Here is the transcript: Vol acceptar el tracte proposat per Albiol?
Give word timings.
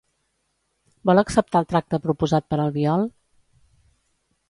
Vol 1.09 1.21
acceptar 1.23 1.61
el 1.65 1.69
tracte 1.73 2.01
proposat 2.07 2.51
per 2.55 2.61
Albiol? 2.67 3.09